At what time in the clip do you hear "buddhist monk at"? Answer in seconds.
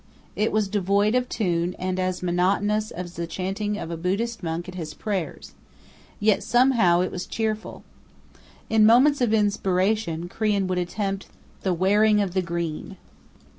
3.97-4.73